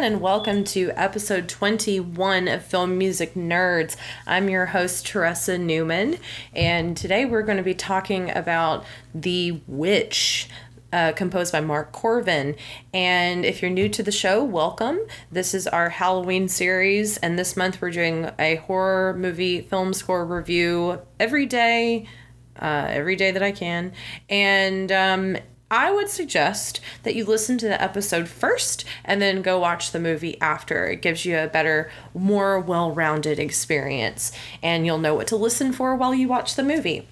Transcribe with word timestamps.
everyone, 0.00 0.14
and 0.14 0.22
welcome 0.22 0.64
to 0.64 0.90
episode 0.96 1.46
21 1.46 2.48
of 2.48 2.64
Film 2.64 2.96
Music 2.96 3.34
Nerds. 3.34 3.96
I'm 4.26 4.48
your 4.48 4.64
host, 4.64 5.06
Teresa 5.06 5.58
Newman, 5.58 6.16
and 6.54 6.96
today 6.96 7.26
we're 7.26 7.42
going 7.42 7.58
to 7.58 7.62
be 7.62 7.74
talking 7.74 8.30
about 8.30 8.86
The 9.14 9.60
Witch. 9.66 10.48
Uh, 10.92 11.12
composed 11.12 11.52
by 11.52 11.60
Mark 11.60 11.92
Korven. 11.92 12.56
And 12.92 13.44
if 13.44 13.62
you're 13.62 13.70
new 13.70 13.88
to 13.90 14.02
the 14.02 14.10
show, 14.10 14.42
welcome. 14.42 14.98
This 15.30 15.54
is 15.54 15.68
our 15.68 15.88
Halloween 15.88 16.48
series, 16.48 17.16
and 17.18 17.38
this 17.38 17.56
month 17.56 17.80
we're 17.80 17.92
doing 17.92 18.28
a 18.40 18.56
horror 18.56 19.14
movie 19.14 19.60
film 19.60 19.92
score 19.92 20.26
review 20.26 21.00
every 21.20 21.46
day, 21.46 22.08
uh, 22.60 22.86
every 22.88 23.14
day 23.14 23.30
that 23.30 23.42
I 23.42 23.52
can. 23.52 23.92
And 24.28 24.90
um, 24.90 25.36
I 25.70 25.92
would 25.92 26.08
suggest 26.08 26.80
that 27.04 27.14
you 27.14 27.24
listen 27.24 27.56
to 27.58 27.68
the 27.68 27.80
episode 27.80 28.28
first 28.28 28.84
and 29.04 29.22
then 29.22 29.40
go 29.40 29.58
watch 29.60 29.92
the 29.92 30.00
movie 30.00 30.40
after. 30.40 30.86
It 30.86 31.00
gives 31.00 31.24
you 31.24 31.38
a 31.38 31.46
better, 31.46 31.90
more 32.12 32.58
well 32.58 32.90
rounded 32.90 33.38
experience, 33.38 34.32
and 34.62 34.84
you'll 34.84 34.98
know 34.98 35.14
what 35.14 35.28
to 35.28 35.36
listen 35.36 35.72
for 35.72 35.94
while 35.94 36.14
you 36.14 36.26
watch 36.26 36.56
the 36.56 36.64
movie. 36.64 37.06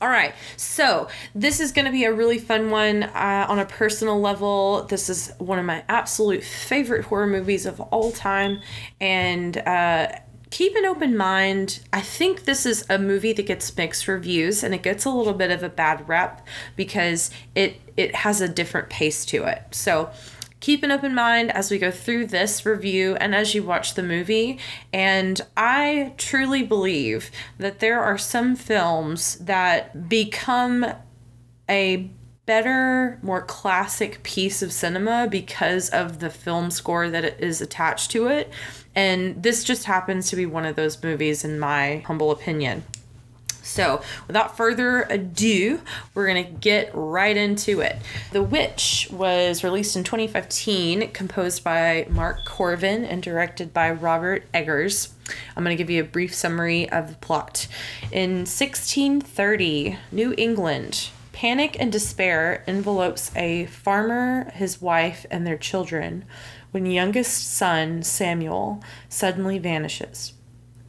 All 0.00 0.08
right, 0.08 0.34
so 0.56 1.08
this 1.34 1.60
is 1.60 1.70
going 1.70 1.84
to 1.84 1.90
be 1.90 2.04
a 2.04 2.12
really 2.12 2.38
fun 2.38 2.70
one 2.70 3.02
uh, 3.02 3.46
on 3.50 3.58
a 3.58 3.66
personal 3.66 4.18
level. 4.18 4.84
This 4.84 5.10
is 5.10 5.30
one 5.36 5.58
of 5.58 5.66
my 5.66 5.84
absolute 5.90 6.42
favorite 6.42 7.04
horror 7.04 7.26
movies 7.26 7.66
of 7.66 7.82
all 7.82 8.10
time, 8.10 8.60
and 8.98 9.58
uh, 9.58 10.08
keep 10.54 10.76
an 10.76 10.84
open 10.84 11.16
mind. 11.16 11.80
I 11.92 12.00
think 12.00 12.44
this 12.44 12.64
is 12.64 12.84
a 12.88 12.96
movie 12.96 13.32
that 13.32 13.44
gets 13.44 13.76
mixed 13.76 14.06
reviews 14.06 14.62
and 14.62 14.72
it 14.72 14.84
gets 14.84 15.04
a 15.04 15.10
little 15.10 15.32
bit 15.32 15.50
of 15.50 15.64
a 15.64 15.68
bad 15.68 16.08
rep 16.08 16.46
because 16.76 17.32
it 17.56 17.80
it 17.96 18.14
has 18.14 18.40
a 18.40 18.46
different 18.46 18.88
pace 18.88 19.24
to 19.26 19.42
it. 19.46 19.64
So 19.72 20.12
keep 20.60 20.84
an 20.84 20.92
open 20.92 21.12
mind 21.12 21.50
as 21.50 21.72
we 21.72 21.78
go 21.78 21.90
through 21.90 22.26
this 22.28 22.64
review 22.64 23.16
and 23.16 23.34
as 23.34 23.52
you 23.52 23.64
watch 23.64 23.94
the 23.94 24.04
movie. 24.04 24.60
And 24.92 25.40
I 25.56 26.14
truly 26.18 26.62
believe 26.62 27.32
that 27.58 27.80
there 27.80 28.00
are 28.00 28.16
some 28.16 28.54
films 28.54 29.34
that 29.38 30.08
become 30.08 30.86
a 31.68 32.10
better, 32.46 33.18
more 33.22 33.42
classic 33.42 34.22
piece 34.22 34.62
of 34.62 34.72
cinema 34.72 35.26
because 35.30 35.88
of 35.90 36.20
the 36.20 36.30
film 36.30 36.70
score 36.70 37.08
that 37.10 37.40
is 37.40 37.60
attached 37.60 38.10
to 38.10 38.26
it. 38.26 38.52
And 38.94 39.42
this 39.42 39.64
just 39.64 39.84
happens 39.84 40.28
to 40.30 40.36
be 40.36 40.46
one 40.46 40.66
of 40.66 40.76
those 40.76 41.02
movies, 41.02 41.44
in 41.44 41.58
my 41.58 42.02
humble 42.06 42.30
opinion. 42.30 42.84
So, 43.62 44.02
without 44.26 44.58
further 44.58 45.02
ado, 45.08 45.80
we're 46.12 46.26
going 46.26 46.44
to 46.44 46.50
get 46.50 46.90
right 46.92 47.34
into 47.36 47.80
it. 47.80 47.96
The 48.30 48.42
Witch 48.42 49.08
was 49.10 49.64
released 49.64 49.96
in 49.96 50.04
2015, 50.04 51.10
composed 51.12 51.64
by 51.64 52.06
Mark 52.10 52.44
Korven 52.46 53.06
and 53.08 53.22
directed 53.22 53.72
by 53.72 53.90
Robert 53.90 54.44
Eggers. 54.52 55.14
I'm 55.56 55.64
going 55.64 55.74
to 55.74 55.82
give 55.82 55.90
you 55.90 56.02
a 56.02 56.06
brief 56.06 56.34
summary 56.34 56.88
of 56.90 57.08
the 57.08 57.16
plot. 57.16 57.66
In 58.12 58.40
1630, 58.40 59.98
New 60.12 60.34
England, 60.36 61.08
panic 61.34 61.76
and 61.80 61.90
despair 61.90 62.62
envelopes 62.66 63.30
a 63.34 63.66
farmer, 63.66 64.50
his 64.54 64.80
wife, 64.80 65.26
and 65.30 65.44
their 65.44 65.58
children 65.58 66.24
when 66.70 66.86
youngest 66.86 67.52
son, 67.52 68.02
Samuel, 68.02 68.82
suddenly 69.08 69.58
vanishes. 69.58 70.32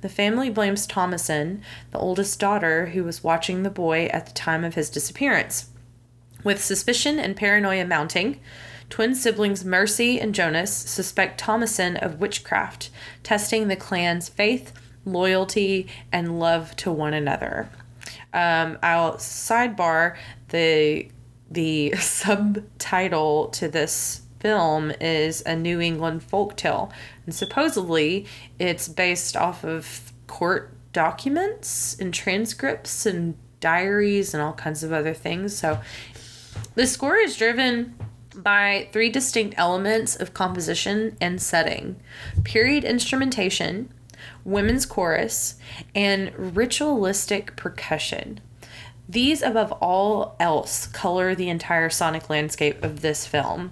The 0.02 0.10
family 0.10 0.52
blames 0.52 0.86
Thomasin, 0.86 1.62
the 1.92 1.98
oldest 1.98 2.40
daughter, 2.40 2.88
who 2.88 3.04
was 3.04 3.24
watching 3.24 3.64
the 3.64 3.72
boy 3.72 4.06
at 4.14 4.28
the 4.28 4.34
time 4.34 4.64
of 4.64 4.76
his 4.76 4.92
disappearance. 4.92 5.70
With 6.44 6.64
suspicion 6.64 7.18
and 7.18 7.36
paranoia 7.36 7.86
mounting, 7.86 8.40
twin 8.90 9.16
siblings 9.16 9.66
Mercy 9.66 10.20
and 10.20 10.36
Jonas 10.36 10.72
suspect 10.72 11.42
Thomasin 11.42 11.98
of 11.98 12.20
witchcraft, 12.20 12.92
testing 13.24 13.68
the 13.68 13.76
clan's 13.76 14.30
faith, 14.30 14.74
loyalty, 15.06 15.88
and 16.12 16.40
love 16.40 16.76
to 16.78 16.92
one 16.92 17.16
another. 17.16 17.70
Um, 18.36 18.78
I'll 18.84 19.14
sidebar 19.14 20.18
the 20.50 21.10
the 21.50 21.96
subtitle 22.00 23.48
to 23.48 23.68
this 23.68 24.22
film 24.40 24.92
is 25.02 25.42
a 25.44 25.56
New 25.56 25.80
England 25.80 26.22
folk 26.22 26.56
tale, 26.56 26.92
and 27.26 27.34
supposedly 27.34 28.28
it's 28.60 28.88
based 28.88 29.36
off 29.36 29.64
of 29.64 30.12
court 30.28 30.72
documents 30.92 31.98
and 32.00 32.14
transcripts 32.14 33.06
and 33.06 33.36
diaries 33.60 34.34
and 34.34 34.44
all 34.44 34.54
kinds 34.54 34.84
of 34.84 34.92
other 34.92 35.14
things. 35.14 35.58
So 35.58 35.80
the 36.76 36.86
score 36.86 37.18
is 37.18 37.38
driven 37.38 37.96
by 38.36 38.90
three 38.92 39.10
distinct 39.10 39.56
elements 39.58 40.16
of 40.16 40.34
composition 40.34 41.16
and 41.22 41.42
setting 41.42 41.96
period 42.44 42.84
instrumentation, 42.84 43.92
women's 44.46 44.86
chorus, 44.86 45.56
and 45.94 46.32
ritualistic 46.56 47.56
percussion. 47.58 48.40
These, 49.10 49.42
above 49.42 49.72
all 49.74 50.36
else, 50.40 50.88
color 50.88 51.36
the 51.36 51.50
entire 51.50 51.90
sonic 51.90 52.30
landscape 52.30 52.84
of 52.84 53.02
this 53.02 53.28
film. 53.28 53.72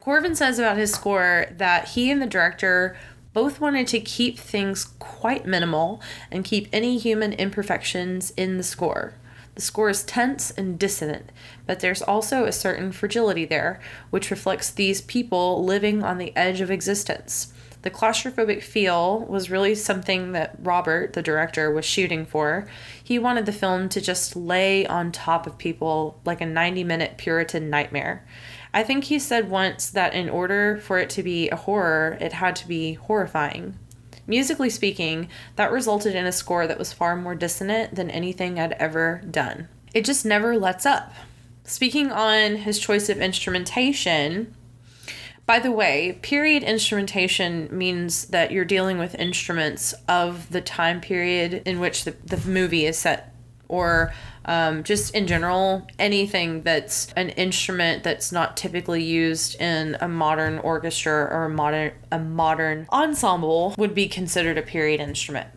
Korven 0.00 0.36
says 0.36 0.58
about 0.58 0.76
his 0.76 0.92
score 0.92 1.46
that 1.56 1.90
he 1.90 2.10
and 2.10 2.20
the 2.20 2.26
director 2.26 2.96
both 3.32 3.60
wanted 3.60 3.86
to 3.88 4.00
keep 4.00 4.38
things 4.38 4.84
quite 4.98 5.46
minimal 5.46 6.02
and 6.30 6.44
keep 6.44 6.68
any 6.72 6.98
human 6.98 7.32
imperfections 7.32 8.32
in 8.36 8.58
the 8.58 8.62
score. 8.62 9.14
The 9.54 9.62
score 9.62 9.88
is 9.88 10.02
tense 10.02 10.50
and 10.50 10.78
dissonant, 10.78 11.30
but 11.66 11.80
there's 11.80 12.02
also 12.02 12.44
a 12.44 12.52
certain 12.52 12.92
fragility 12.92 13.44
there, 13.44 13.80
which 14.10 14.30
reflects 14.30 14.70
these 14.70 15.00
people 15.00 15.64
living 15.64 16.02
on 16.02 16.18
the 16.18 16.36
edge 16.36 16.60
of 16.60 16.70
existence. 16.70 17.53
The 17.84 17.90
claustrophobic 17.90 18.62
feel 18.62 19.20
was 19.26 19.50
really 19.50 19.74
something 19.74 20.32
that 20.32 20.56
Robert, 20.58 21.12
the 21.12 21.20
director, 21.20 21.70
was 21.70 21.84
shooting 21.84 22.24
for. 22.24 22.66
He 23.02 23.18
wanted 23.18 23.44
the 23.44 23.52
film 23.52 23.90
to 23.90 24.00
just 24.00 24.34
lay 24.34 24.86
on 24.86 25.12
top 25.12 25.46
of 25.46 25.58
people 25.58 26.18
like 26.24 26.40
a 26.40 26.46
90 26.46 26.82
minute 26.82 27.18
Puritan 27.18 27.68
nightmare. 27.68 28.26
I 28.72 28.84
think 28.84 29.04
he 29.04 29.18
said 29.18 29.50
once 29.50 29.90
that 29.90 30.14
in 30.14 30.30
order 30.30 30.78
for 30.78 30.98
it 30.98 31.10
to 31.10 31.22
be 31.22 31.50
a 31.50 31.56
horror, 31.56 32.16
it 32.22 32.32
had 32.32 32.56
to 32.56 32.66
be 32.66 32.94
horrifying. 32.94 33.78
Musically 34.26 34.70
speaking, 34.70 35.28
that 35.56 35.70
resulted 35.70 36.14
in 36.14 36.24
a 36.24 36.32
score 36.32 36.66
that 36.66 36.78
was 36.78 36.94
far 36.94 37.14
more 37.16 37.34
dissonant 37.34 37.96
than 37.96 38.10
anything 38.10 38.58
I'd 38.58 38.72
ever 38.72 39.20
done. 39.30 39.68
It 39.92 40.06
just 40.06 40.24
never 40.24 40.56
lets 40.56 40.86
up. 40.86 41.12
Speaking 41.64 42.10
on 42.10 42.56
his 42.56 42.78
choice 42.78 43.10
of 43.10 43.18
instrumentation, 43.20 44.54
by 45.46 45.58
the 45.58 45.70
way, 45.70 46.18
period 46.22 46.62
instrumentation 46.62 47.68
means 47.70 48.26
that 48.26 48.50
you're 48.50 48.64
dealing 48.64 48.98
with 48.98 49.14
instruments 49.16 49.94
of 50.08 50.50
the 50.50 50.62
time 50.62 51.00
period 51.00 51.62
in 51.66 51.80
which 51.80 52.04
the, 52.04 52.12
the 52.24 52.38
movie 52.48 52.86
is 52.86 52.98
set 52.98 53.34
or 53.68 54.14
um, 54.46 54.84
just 54.84 55.14
in 55.14 55.26
general, 55.26 55.86
anything 55.98 56.62
that's 56.62 57.12
an 57.16 57.30
instrument 57.30 58.04
that's 58.04 58.30
not 58.30 58.56
typically 58.56 59.02
used 59.02 59.60
in 59.60 59.96
a 60.00 60.08
modern 60.08 60.58
orchestra 60.58 61.28
or 61.30 61.44
a 61.44 61.48
modern 61.48 61.92
a 62.12 62.18
modern 62.18 62.86
ensemble 62.92 63.74
would 63.78 63.94
be 63.94 64.06
considered 64.06 64.58
a 64.58 64.62
period 64.62 65.00
instrument. 65.00 65.48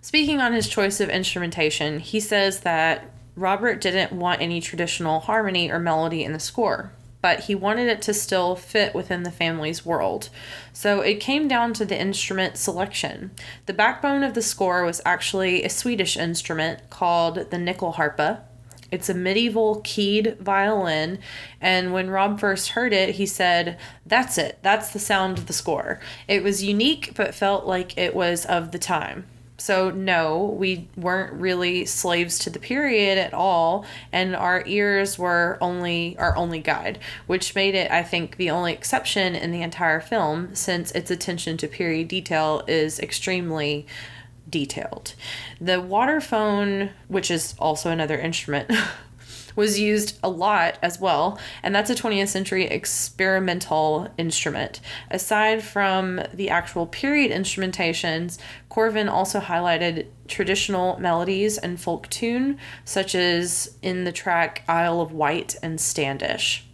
Speaking 0.00 0.40
on 0.40 0.52
his 0.52 0.68
choice 0.68 1.00
of 1.00 1.10
instrumentation, 1.10 1.98
he 1.98 2.20
says 2.20 2.60
that 2.60 3.10
Robert 3.34 3.80
didn't 3.80 4.12
want 4.12 4.40
any 4.40 4.60
traditional 4.60 5.20
harmony 5.20 5.70
or 5.70 5.78
melody 5.78 6.22
in 6.24 6.32
the 6.32 6.40
score 6.40 6.92
but 7.22 7.40
he 7.44 7.54
wanted 7.54 7.88
it 7.88 8.02
to 8.02 8.12
still 8.12 8.54
fit 8.54 8.94
within 8.94 9.22
the 9.22 9.30
family's 9.30 9.86
world. 9.86 10.28
So 10.72 11.00
it 11.00 11.20
came 11.20 11.48
down 11.48 11.72
to 11.74 11.86
the 11.86 11.98
instrument 11.98 12.58
selection. 12.58 13.30
The 13.64 13.72
backbone 13.72 14.22
of 14.22 14.34
the 14.34 14.42
score 14.42 14.84
was 14.84 15.00
actually 15.06 15.62
a 15.62 15.70
Swedish 15.70 16.16
instrument 16.16 16.90
called 16.90 17.36
the 17.36 17.56
nyckelharpa. 17.56 18.40
It's 18.90 19.08
a 19.08 19.14
medieval 19.14 19.80
keyed 19.84 20.36
violin, 20.38 21.18
and 21.62 21.94
when 21.94 22.10
Rob 22.10 22.38
first 22.38 22.70
heard 22.70 22.92
it, 22.92 23.14
he 23.14 23.24
said, 23.24 23.78
That's 24.04 24.36
it, 24.36 24.58
that's 24.60 24.92
the 24.92 24.98
sound 24.98 25.38
of 25.38 25.46
the 25.46 25.54
score. 25.54 25.98
It 26.28 26.42
was 26.42 26.62
unique, 26.62 27.12
but 27.14 27.34
felt 27.34 27.64
like 27.64 27.96
it 27.96 28.14
was 28.14 28.44
of 28.44 28.70
the 28.70 28.78
time. 28.78 29.24
So, 29.62 29.90
no, 29.90 30.56
we 30.58 30.88
weren't 30.96 31.34
really 31.34 31.84
slaves 31.84 32.36
to 32.40 32.50
the 32.50 32.58
period 32.58 33.16
at 33.16 33.32
all, 33.32 33.84
and 34.10 34.34
our 34.34 34.64
ears 34.66 35.20
were 35.20 35.56
only 35.60 36.18
our 36.18 36.36
only 36.36 36.58
guide, 36.58 36.98
which 37.28 37.54
made 37.54 37.76
it, 37.76 37.88
I 37.88 38.02
think, 38.02 38.38
the 38.38 38.50
only 38.50 38.72
exception 38.72 39.36
in 39.36 39.52
the 39.52 39.62
entire 39.62 40.00
film 40.00 40.52
since 40.56 40.90
its 40.90 41.12
attention 41.12 41.58
to 41.58 41.68
period 41.68 42.08
detail 42.08 42.64
is 42.66 42.98
extremely 42.98 43.86
detailed. 44.50 45.14
The 45.60 45.80
waterphone, 45.80 46.90
which 47.06 47.30
is 47.30 47.54
also 47.56 47.90
another 47.90 48.18
instrument, 48.18 48.68
was 49.56 49.78
used 49.78 50.18
a 50.22 50.28
lot 50.28 50.78
as 50.82 51.00
well, 51.00 51.38
and 51.62 51.74
that's 51.74 51.90
a 51.90 51.94
20th 51.94 52.28
century 52.28 52.64
experimental 52.64 54.08
instrument. 54.18 54.80
Aside 55.10 55.62
from 55.62 56.20
the 56.32 56.50
actual 56.50 56.86
period 56.86 57.30
instrumentations, 57.30 58.38
Korven 58.70 59.10
also 59.10 59.40
highlighted 59.40 60.06
traditional 60.28 60.98
melodies 60.98 61.58
and 61.58 61.80
folk 61.80 62.08
tune, 62.08 62.58
such 62.84 63.14
as 63.14 63.76
in 63.82 64.04
the 64.04 64.12
track 64.12 64.62
Isle 64.68 65.00
of 65.00 65.12
Wight 65.12 65.56
and 65.62 65.80
Standish. 65.80 66.66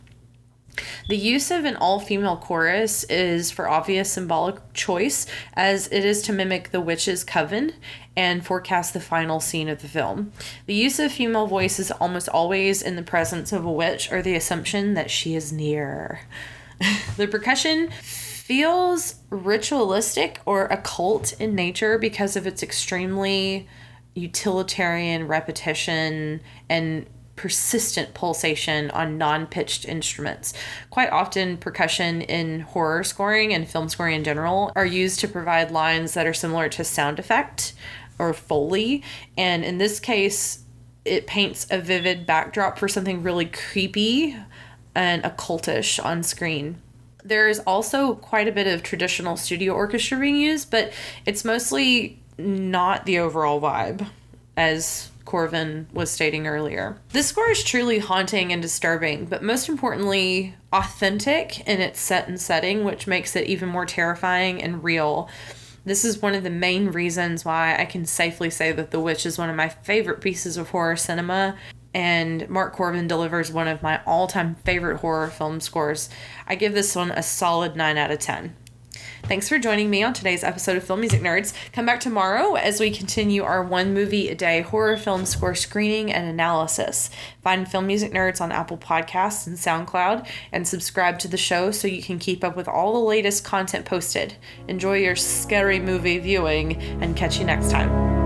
The 1.08 1.16
use 1.16 1.50
of 1.50 1.64
an 1.64 1.74
all 1.74 2.00
female 2.00 2.36
chorus 2.36 3.02
is 3.04 3.50
for 3.50 3.66
obvious 3.66 4.12
symbolic 4.12 4.56
choice, 4.74 5.26
as 5.54 5.86
it 5.88 6.04
is 6.04 6.20
to 6.22 6.34
mimic 6.34 6.70
the 6.70 6.82
witch's 6.82 7.24
coven 7.24 7.72
and 8.14 8.44
forecast 8.44 8.92
the 8.92 9.00
final 9.00 9.40
scene 9.40 9.70
of 9.70 9.80
the 9.80 9.88
film. 9.88 10.32
The 10.66 10.74
use 10.74 10.98
of 10.98 11.10
female 11.10 11.46
voices 11.46 11.90
almost 11.92 12.28
always 12.28 12.82
in 12.82 12.96
the 12.96 13.02
presence 13.02 13.52
of 13.52 13.64
a 13.64 13.72
witch 13.72 14.12
or 14.12 14.20
the 14.20 14.34
assumption 14.34 14.92
that 14.94 15.10
she 15.10 15.34
is 15.34 15.50
near. 15.50 16.20
the 17.16 17.26
percussion 17.26 17.88
feels 18.02 19.14
ritualistic 19.30 20.40
or 20.44 20.66
occult 20.66 21.32
in 21.40 21.54
nature 21.54 21.96
because 21.96 22.36
of 22.36 22.46
its 22.46 22.62
extremely 22.62 23.66
utilitarian 24.14 25.26
repetition 25.26 26.42
and 26.68 27.06
persistent 27.38 28.14
pulsation 28.14 28.90
on 28.90 29.16
non 29.16 29.46
pitched 29.46 29.86
instruments. 29.86 30.52
Quite 30.90 31.10
often, 31.10 31.56
percussion 31.56 32.20
in 32.20 32.60
horror 32.60 33.04
scoring 33.04 33.54
and 33.54 33.66
film 33.66 33.88
scoring 33.88 34.16
in 34.16 34.24
general 34.24 34.72
are 34.74 34.84
used 34.84 35.20
to 35.20 35.28
provide 35.28 35.70
lines 35.70 36.14
that 36.14 36.26
are 36.26 36.34
similar 36.34 36.68
to 36.68 36.82
sound 36.82 37.20
effect 37.20 37.72
or 38.18 38.34
Foley. 38.34 39.04
And 39.36 39.64
in 39.64 39.78
this 39.78 40.00
case, 40.00 40.64
it 41.04 41.28
paints 41.28 41.66
a 41.70 41.78
vivid 41.78 42.26
backdrop 42.26 42.76
for 42.76 42.88
something 42.88 43.22
really 43.22 43.46
creepy 43.46 44.36
and 44.96 45.22
occultish 45.22 46.04
on 46.04 46.24
screen. 46.24 46.82
There 47.24 47.48
is 47.48 47.60
also 47.60 48.16
quite 48.16 48.48
a 48.48 48.52
bit 48.52 48.66
of 48.66 48.82
traditional 48.82 49.36
studio 49.36 49.74
orchestra 49.74 50.18
being 50.18 50.36
used, 50.36 50.72
but 50.72 50.92
it's 51.24 51.44
mostly 51.44 52.18
not 52.36 53.06
the 53.06 53.20
overall 53.20 53.60
vibe, 53.60 54.08
as 54.56 55.10
Korven 55.28 55.92
was 55.92 56.10
stating 56.10 56.46
earlier. 56.46 56.96
This 57.10 57.26
score 57.26 57.50
is 57.50 57.62
truly 57.62 57.98
haunting 57.98 58.50
and 58.50 58.62
disturbing, 58.62 59.26
but 59.26 59.42
most 59.42 59.68
importantly, 59.68 60.54
authentic 60.72 61.60
in 61.68 61.82
its 61.82 62.00
set 62.00 62.28
and 62.28 62.40
setting, 62.40 62.82
which 62.82 63.06
makes 63.06 63.36
it 63.36 63.46
even 63.46 63.68
more 63.68 63.84
terrifying 63.84 64.62
and 64.62 64.82
real. 64.82 65.28
This 65.84 66.02
is 66.02 66.22
one 66.22 66.34
of 66.34 66.44
the 66.44 66.50
main 66.50 66.88
reasons 66.88 67.44
why 67.44 67.76
I 67.78 67.84
can 67.84 68.06
safely 68.06 68.48
say 68.48 68.72
that 68.72 68.90
The 68.90 69.00
Witch 69.00 69.26
is 69.26 69.36
one 69.36 69.50
of 69.50 69.56
my 69.56 69.68
favorite 69.68 70.22
pieces 70.22 70.56
of 70.56 70.70
horror 70.70 70.96
cinema. 70.96 71.56
And 71.92 72.48
Mark 72.48 72.76
Korven 72.76 73.08
delivers 73.08 73.52
one 73.52 73.68
of 73.68 73.82
my 73.82 74.00
all 74.06 74.26
time 74.28 74.54
favorite 74.56 75.00
horror 75.00 75.28
film 75.28 75.60
scores. 75.60 76.08
I 76.46 76.54
give 76.54 76.72
this 76.72 76.94
one 76.96 77.10
a 77.10 77.22
solid 77.22 77.76
9 77.76 77.98
out 77.98 78.10
of 78.10 78.18
10. 78.18 78.54
Thanks 79.28 79.46
for 79.46 79.58
joining 79.58 79.90
me 79.90 80.02
on 80.02 80.14
today's 80.14 80.42
episode 80.42 80.78
of 80.78 80.84
Film 80.84 81.00
Music 81.00 81.20
Nerds. 81.20 81.52
Come 81.74 81.84
back 81.84 82.00
tomorrow 82.00 82.54
as 82.54 82.80
we 82.80 82.90
continue 82.90 83.42
our 83.42 83.62
one 83.62 83.92
movie 83.92 84.30
a 84.30 84.34
day 84.34 84.62
horror 84.62 84.96
film 84.96 85.26
score 85.26 85.54
screening 85.54 86.10
and 86.10 86.26
analysis. 86.26 87.10
Find 87.42 87.70
Film 87.70 87.86
Music 87.86 88.10
Nerds 88.10 88.40
on 88.40 88.50
Apple 88.50 88.78
Podcasts 88.78 89.46
and 89.46 89.58
SoundCloud 89.58 90.26
and 90.50 90.66
subscribe 90.66 91.18
to 91.18 91.28
the 91.28 91.36
show 91.36 91.70
so 91.70 91.86
you 91.86 92.02
can 92.02 92.18
keep 92.18 92.42
up 92.42 92.56
with 92.56 92.68
all 92.68 92.94
the 92.94 93.06
latest 93.06 93.44
content 93.44 93.84
posted. 93.84 94.36
Enjoy 94.66 94.96
your 94.96 95.14
scary 95.14 95.78
movie 95.78 96.18
viewing 96.18 96.80
and 97.02 97.14
catch 97.14 97.38
you 97.38 97.44
next 97.44 97.70
time. 97.70 98.17